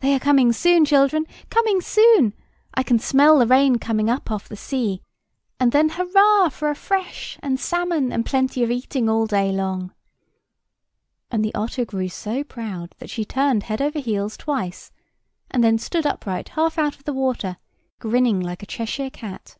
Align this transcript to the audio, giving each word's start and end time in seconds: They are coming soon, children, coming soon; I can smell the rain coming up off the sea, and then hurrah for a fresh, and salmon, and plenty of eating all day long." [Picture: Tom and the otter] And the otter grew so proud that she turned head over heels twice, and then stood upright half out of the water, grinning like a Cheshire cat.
They 0.00 0.12
are 0.16 0.18
coming 0.18 0.52
soon, 0.52 0.84
children, 0.84 1.24
coming 1.48 1.80
soon; 1.80 2.32
I 2.74 2.82
can 2.82 2.98
smell 2.98 3.38
the 3.38 3.46
rain 3.46 3.78
coming 3.78 4.10
up 4.10 4.28
off 4.28 4.48
the 4.48 4.56
sea, 4.56 5.02
and 5.60 5.70
then 5.70 5.90
hurrah 5.90 6.48
for 6.48 6.68
a 6.68 6.74
fresh, 6.74 7.38
and 7.44 7.60
salmon, 7.60 8.12
and 8.12 8.26
plenty 8.26 8.64
of 8.64 8.72
eating 8.72 9.08
all 9.08 9.24
day 9.28 9.52
long." 9.52 9.90
[Picture: 9.90 9.94
Tom 9.94 9.96
and 10.10 10.64
the 10.64 11.14
otter] 11.14 11.28
And 11.30 11.44
the 11.44 11.54
otter 11.54 11.84
grew 11.84 12.08
so 12.08 12.42
proud 12.42 12.94
that 12.98 13.08
she 13.08 13.24
turned 13.24 13.62
head 13.62 13.80
over 13.80 14.00
heels 14.00 14.36
twice, 14.36 14.90
and 15.48 15.62
then 15.62 15.78
stood 15.78 16.06
upright 16.08 16.48
half 16.58 16.76
out 16.76 16.96
of 16.96 17.04
the 17.04 17.12
water, 17.14 17.58
grinning 18.00 18.40
like 18.40 18.64
a 18.64 18.66
Cheshire 18.66 19.10
cat. 19.10 19.56